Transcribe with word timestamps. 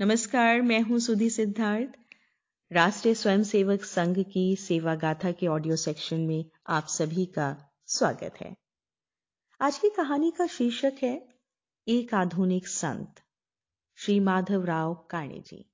नमस्कार, 0.00 0.60
मैं 0.62 0.80
हूँ 0.80 0.98
सुधि 0.98 1.30
सिद्धार्थ। 1.30 1.92
राष्ट्रीय 2.72 3.14
स्वयंसेवक 3.14 3.84
संघ 3.84 4.18
की 4.32 4.56
सेवा 4.56 4.94
गाथा 4.94 5.32
के 5.32 5.46
ऑडियो 5.46 5.76
सेक्शन 5.76 6.20
में 6.20 6.44
आप 6.66 6.86
सभी 6.86 7.26
का 7.26 7.72
स्वागत 7.86 8.34
है। 8.40 8.54
आज 9.60 9.78
की 9.78 9.88
कहानी 9.88 10.30
का 10.30 10.46
शीर्षक 10.46 10.92
है, 11.02 11.28
एक 11.88 12.14
आधुनिक 12.14 12.68
संत, 12.68 13.20
श्री 13.96 14.20
माधव 14.20 14.64
राव 14.64 14.94
काणे 15.10 15.38
जी। 15.40 15.64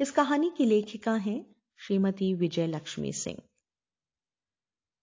इस 0.00 0.10
कहानी 0.10 0.52
की 0.58 0.64
लेखिका 0.64 1.14
हैं 1.14 1.44
श्रीमती 1.78 2.34
विजय 2.34 2.66
लक्ष्मी 2.66 3.12
सिंह। 3.12 3.42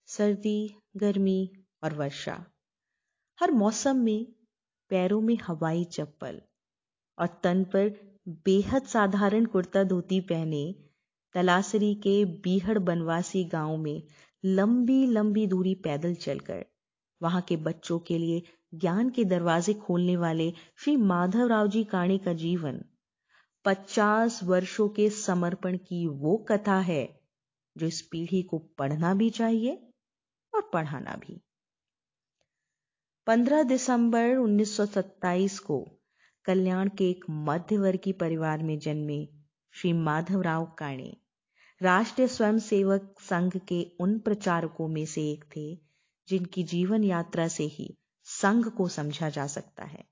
सर्दी, 0.06 0.74
गर्मी 0.96 1.52
और 1.84 1.94
वर्षा, 1.94 2.44
हर 3.40 3.50
मौसम 3.50 3.96
में 3.96 4.26
पैरों 4.90 5.20
में 5.20 5.38
हवाई 5.42 5.84
चप्पल 5.84 6.42
और 7.18 7.40
तन 7.42 7.64
पर 7.64 7.88
बेहद 8.46 8.82
साधारण 8.82 9.44
कुर्ता 9.44 9.82
धोती 9.84 10.20
पहने 10.20 10.64
तलासरी 11.34 11.94
के 11.94 12.24
बीहड़ 12.24 12.78
बनवासी 12.78 13.44
गाँव 13.44 13.76
में 13.76 14.02
लंबी 14.44 15.06
लंबी 15.06 15.46
दूरी 15.46 15.74
पैदल 15.74 16.14
चलकर, 16.14 16.64
वहाँ 17.20 17.40
के 17.42 17.56
बच्चों 17.56 17.98
के 17.98 18.18
लिए 18.18 18.42
ज्ञान 18.74 19.10
के 19.10 19.24
दरवाजे 19.24 19.74
खोलने 19.74 20.16
वाले 20.16 20.52
श्री 20.76 20.96
माधवराव 20.96 21.68
जी 21.68 21.84
काणे 21.84 22.18
का 22.18 22.32
जीवन, 22.32 22.80
पचास 23.64 24.42
वर्षों 24.44 24.88
के 24.88 25.08
समर्पण 25.10 25.76
की 25.76 26.06
वो 26.06 26.36
कथा 26.48 26.78
है 26.80 27.04
जो 27.76 27.86
इस 27.86 28.00
पीढ़ी 28.02 28.42
को 28.42 28.58
पढ़ना 28.78 29.14
भी 29.14 29.30
चाहिए 29.30 29.92
और 30.54 30.70
पढ़ाना 30.72 31.16
भी। 31.16 31.40
15 33.26 33.62
दिसंबर 33.62 34.36
1927 34.36 35.58
को 35.58 35.84
कल्याण 36.46 36.88
के 36.88 37.10
एक 37.10 37.24
मध्यवर्गीय 37.28 38.12
परिवार 38.12 38.62
में 38.62 38.78
जन्मे 38.78 39.28
श्री 39.74 39.92
माधवराव 39.92 40.64
काणे। 40.78 41.16
राष्ट्रीय 41.82 42.28
स्वयंसेवक 42.28 43.14
संघ 43.20 43.56
के 43.56 43.82
उन 44.00 44.18
प्रचारकों 44.18 44.88
में 44.88 45.06
से 45.06 45.30
एक 45.30 45.44
थे, 45.56 45.78
जिनकी 46.28 46.62
जीवन 46.64 47.04
यात्रा 47.04 47.48
से 47.48 47.64
ही 47.64 47.98
संघ 48.24 48.68
को 48.68 48.88
समझा 48.88 49.28
जा 49.28 49.46
सकता 49.46 49.84
है। 49.84 50.04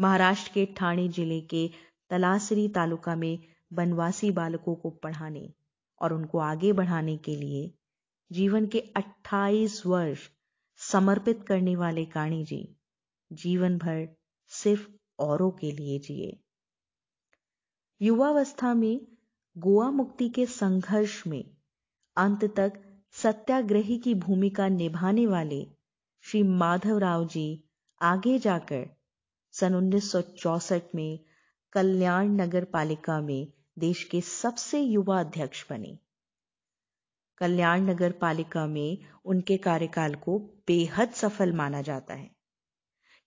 महाराष्ट्र 0.00 0.52
के 0.54 0.66
ठाणे 0.66 1.08
ज़िले 1.08 1.40
के 1.40 1.70
तलासरी 2.10 2.68
तालुका 2.68 3.14
में 3.16 3.38
बनवासी 3.72 4.30
बालकों 4.30 4.74
को 4.74 4.90
पढ़ाने 4.90 5.54
और 6.00 6.12
उनको 6.12 6.38
आगे 6.38 6.72
बढ़ाने 6.72 7.16
के 7.16 7.36
लिए 7.36 7.74
जीवन 8.32 8.66
के 8.66 8.84
28 8.96 9.86
वर्ष 9.86 10.28
समर्पित 10.80 11.44
करने 11.48 11.76
वाले 11.76 12.04
काणी 12.04 12.44
जी, 12.44 12.76
जीवन 13.32 13.78
भर 13.78 14.06
सिर्फ़ 14.48 14.88
औरों 15.18 15.50
के 15.50 15.72
लिए 15.72 15.98
जिए। 15.98 16.40
युवावस्था 18.02 18.74
में, 18.74 19.06
गोवा 19.58 19.90
मुक्ति 19.90 20.28
के 20.28 20.46
संघर्ष 20.46 21.26
में, 21.26 21.44
अंत 22.16 22.44
तक 22.44 23.00
सत्याग्रही 23.12 23.98
की 23.98 24.14
भूमिका 24.14 24.68
निभाने 24.68 25.26
वाले 25.26 25.66
श्री 26.20 26.42
माधवराव 26.42 27.26
जी 27.26 27.64
आगे 28.02 28.38
जाकर 28.38 28.96
सन 29.52 29.74
1964 29.74 30.82
में 30.94 31.20
कल्याण 31.72 32.28
नगर 32.28 32.64
पालिका 32.64 33.20
में 33.20 33.52
देश 33.78 34.04
के 34.04 34.20
सबसे 34.20 34.80
युवा 34.80 35.20
अध्यक्ष 35.20 35.70
बने। 35.70 35.98
कल्याण 37.38 37.80
नगर 37.80 38.12
पालिका 38.12 38.66
में 38.66 38.98
उनके 39.24 39.56
कार्यकाल 39.56 40.14
को 40.14 40.38
बेहद 40.38 41.10
सफल 41.10 41.52
माना 41.52 41.82
जाता 41.82 42.14
है। 42.14 42.30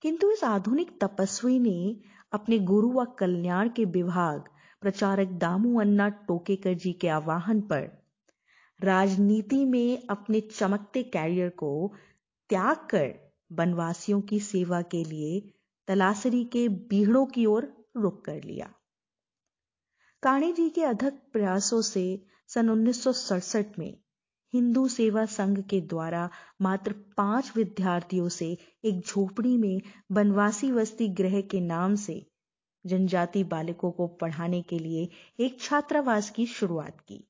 किंतु 0.01 0.31
इस 0.31 0.43
आधुनिक 0.43 0.99
तपस्वी 1.03 1.59
ने 1.59 2.01
अपने 2.33 2.59
गुरु 2.59 2.91
व 2.91 3.05
कल्याण 3.05 3.69
के 3.69 3.85
विभाग, 3.85 4.43
प्रचारक 4.81 5.27
दामू 5.27 5.79
अन्ना 5.81 6.09
टोकेकर 6.09 6.73
जी 6.73 6.93
के 6.93 7.07
आवाहन 7.07 7.61
पर 7.61 7.89
राजनीति 8.79 9.65
में 9.65 10.07
अपने 10.09 10.41
चमकते 10.41 11.03
कैरियर 11.03 11.49
को 11.49 11.93
त्याग 12.49 12.75
कर 12.75 13.13
बनवासियों 13.51 14.21
की 14.21 14.39
सेवा 14.39 14.81
के 14.81 15.03
लिए 15.03 15.53
तलासरी 15.87 16.43
के 16.45 16.69
बीहड़ों 16.69 17.25
की 17.25 17.45
ओर 17.45 17.85
रुक 17.97 18.25
कर 18.25 18.43
लिया। 18.43 18.73
काणे 20.23 20.51
जी 20.53 20.69
के 20.69 20.83
अधक 20.83 21.13
प्रयासों 21.33 21.81
से 21.81 22.25
सन 22.47 22.69
उन्नीस 22.69 23.03
सौ 23.03 23.11
सड़सठ 23.11 23.79
में 23.79 23.97
हिंदू 24.53 24.87
सेवा 24.87 25.25
संघ 25.25 25.59
के 25.59 25.81
द्वारा 25.81 26.29
मात्र 26.61 26.91
पाँच 27.17 27.51
विद्यार्थियों 27.55 28.29
से 28.29 28.57
एक 28.85 28.99
झोपड़ी 28.99 29.57
में 29.57 29.81
बनवासी 30.11 30.71
वस्ती 30.71 31.07
ग्रह 31.07 31.41
के 31.41 31.59
नाम 31.61 31.95
से 31.95 32.25
जनजाति 32.85 33.43
बालकों 33.43 33.91
को 33.91 34.07
पढ़ाने 34.07 34.61
के 34.61 34.79
लिए 34.79 35.07
एक 35.39 35.61
छात्रावास 35.61 36.29
की 36.29 36.45
शुरुआत 36.45 36.99
की। 36.99 37.23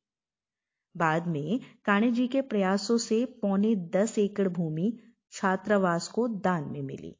बाद 0.96 1.28
में 1.28 1.60
काणे 1.86 2.12
जी 2.12 2.28
के 2.28 2.42
प्रयासों 2.42 2.98
से 2.98 3.26
पौने 3.42 3.76
दस 3.76 4.18
एकड़ 4.20 4.48
भूमि 4.48 4.92
छात्रावास 5.32 6.08
को 6.08 6.28
दान 6.28 6.64
में 6.64 6.82
मिली। 6.82 7.16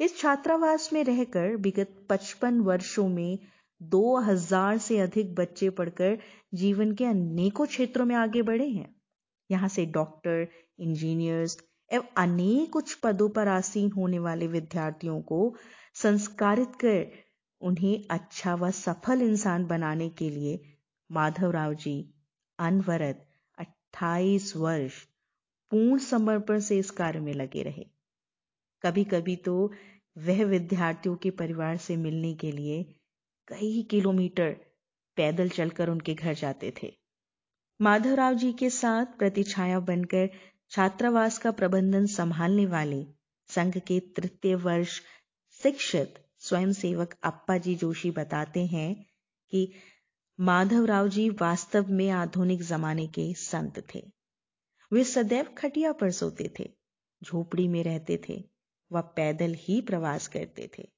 इस 0.00 0.18
छात्रावास 0.18 0.92
में 0.92 1.04
रहकर 1.04 1.56
विगत 1.56 2.06
पचपन 2.10 2.60
वर्षों 2.60 3.08
में 3.08 3.38
दो 3.80 4.16
हज़ार 4.20 4.78
से 4.78 4.98
अधिक 4.98 5.34
बच्चे 5.34 5.70
पढ़कर 5.70 6.18
जीवन 6.54 6.94
के 6.94 7.04
अनेकों 7.04 7.66
क्षेत्रों 7.66 8.06
में 8.06 8.14
आगे 8.16 8.42
बढ़े 8.42 8.68
हैं। 8.68 8.94
यहाँ 9.50 9.68
से 9.68 9.86
डॉक्टर, 9.86 10.46
इंजीनियर्स 10.80 11.56
एवं 11.90 12.06
अनेक 12.16 12.76
उच्च 12.76 12.92
पदों 12.94 13.28
पर 13.28 13.48
आसीन 13.48 13.90
होने 13.92 14.18
वाले 14.18 14.46
विद्यार्थियों 14.46 15.20
को 15.22 15.54
संस्कारित 15.94 16.74
कर 16.74 17.06
उन्हें 17.60 18.06
अच्छा 18.10 18.54
व 18.54 18.70
सफल 18.70 19.22
इंसान 19.22 19.66
बनाने 19.66 20.08
के 20.08 20.30
लिए 20.30 20.58
माधवराव 21.10 21.74
जी 21.74 21.94
अनवरत 22.58 23.26
28 23.58 24.56
वर्ष 24.56 25.00
पूर्ण 25.72 25.98
समर्पण 25.98 26.60
से 26.60 26.78
इस 26.78 26.90
कार्य 26.90 27.20
में 27.20 27.32
लगे 27.34 27.62
रहे। 27.62 27.86
कभी 28.84 29.04
कभी 29.04 29.36
तो 29.36 29.54
वह 30.16 30.44
विद्यार्थियों 30.44 31.16
के 31.16 31.30
परिवार 31.30 31.76
से 31.76 31.96
मिलने 31.96 32.34
के 32.34 32.52
लिए 32.52 32.84
कई 33.48 33.82
किलोमीटर 33.90 34.56
पैदल 35.16 35.48
चलकर 35.48 35.88
उनके 35.88 36.14
घर 36.14 36.34
जाते 36.34 36.72
थे। 36.82 36.92
माधवराव 37.80 38.34
जी 38.34 38.52
के 38.52 38.70
साथ 38.70 39.06
प्रतिछाया 39.18 39.80
बनकर 39.80 40.28
छात्रावास 40.70 41.38
का 41.38 41.50
प्रबंधन 41.50 42.06
संभालने 42.06 42.66
वाले 42.66 43.04
संघ 43.48 43.78
के 43.78 44.00
तृतीय 44.00 44.54
वर्ष 44.54 45.00
शिक्षित 45.62 46.14
स्वयंसेवक 46.38 47.14
अप्पा 47.24 47.58
जी 47.58 47.74
जोशी 47.74 48.10
बताते 48.10 48.66
हैं 48.66 48.94
कि 49.50 49.72
माधवराव 50.40 51.08
जी 51.08 51.28
वास्तव 51.30 51.86
में 51.88 52.10
आधुनिक 52.10 52.62
जमाने 52.62 53.06
के 53.06 53.32
संत 53.34 53.82
थे। 53.94 54.02
वे 54.92 55.04
सदैव 55.04 55.54
खटिया 55.58 55.92
पर 55.92 56.10
सोते 56.10 56.50
थे, 56.58 56.70
झोपड़ी 57.22 57.68
में 57.68 57.82
रहते 57.84 58.20
थे 58.28 58.42
व 58.92 59.00
पैदल 59.16 59.54
ही 59.58 59.80
प्रवास 59.80 60.28
करते 60.28 60.70
थे। 60.78 60.95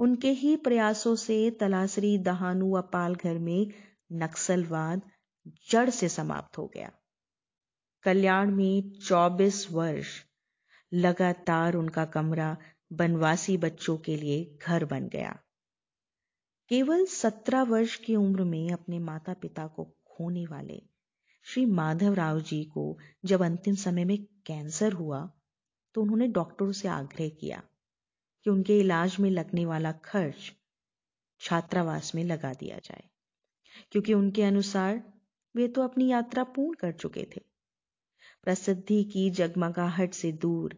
उनके 0.00 0.30
ही 0.30 0.56
प्रयासों 0.56 1.14
से 1.16 1.50
तलासरी 1.50 2.18
दहानू 2.18 2.76
व 2.76 2.80
पालघर 2.80 3.38
में 3.38 3.72
नक्सलवाद 4.12 5.02
जड़ 5.70 5.90
से 5.90 6.08
समाप्त 6.08 6.58
हो 6.58 6.66
गया। 6.66 6.90
कल्याण 8.02 8.50
में 8.50 8.92
24 9.00 9.70
वर्ष 9.70 10.06
लगातार 10.94 11.74
उनका 11.74 12.04
कमरा 12.04 12.56
बनवासी 12.92 13.56
बच्चों 13.56 13.96
के 13.98 14.16
लिए 14.16 14.58
घर 14.62 14.84
बन 14.84 15.08
गया। 15.08 15.38
केवल 16.68 17.06
17 17.06 17.62
वर्ष 17.62 17.96
की 17.96 18.16
उम्र 18.16 18.44
में 18.44 18.70
अपने 18.70 18.98
माता 18.98 19.34
पिता 19.34 19.66
को 19.66 19.84
खोने 19.84 20.46
वाले 20.46 20.82
श्री 21.46 21.64
माधवराव 21.66 22.40
जी 22.40 22.64
को 22.64 22.98
जब 23.24 23.42
अंतिम 23.42 23.74
समय 23.74 24.04
में 24.04 24.18
कैंसर 24.46 24.92
हुआ 24.92 25.30
तो 25.94 26.02
उन्होंने 26.02 26.26
डॉक्टरों 26.28 26.72
से 26.72 26.88
आग्रह 26.88 27.28
किया। 27.28 27.62
कि 28.44 28.50
उनके 28.50 28.80
इलाज 28.80 29.16
में 29.20 29.30
लगने 29.30 29.66
वाला 29.66 29.92
खर्च 29.92 30.52
छात्रावास 31.40 32.14
में 32.14 32.24
लगा 32.24 32.52
दिया 32.52 32.78
जाए। 32.78 33.08
क्योंकि 33.92 34.14
उनके 34.14 34.42
अनुसार 34.42 35.02
वे 35.56 35.68
तो 35.68 35.82
अपनी 35.82 36.08
यात्रा 36.08 36.44
पूर्ण 36.44 36.74
कर 36.74 36.92
चुके 36.92 37.26
थे। 37.36 37.40
प्रसिद्धि 38.42 39.04
की 39.04 39.30
जगमगाहट 39.30 40.14
से 40.14 40.32
दूर, 40.32 40.76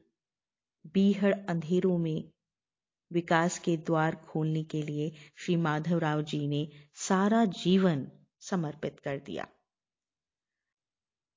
बीहड़ 0.87 1.35
अंधेरों 1.49 1.99
में 1.99 2.31
विकास 3.13 3.59
के 3.59 3.77
द्वार 3.77 4.17
खोलने 4.17 4.65
के 4.65 4.83
लिए 4.83 5.13
श्री 5.37 5.57
माधवराव 5.57 6.23
जी 6.23 6.49
ने 6.49 6.69
सारा 6.95 7.45
जीवन 7.45 8.11
समर्पित 8.41 9.01
कर 9.01 9.19
दिया। 9.19 9.49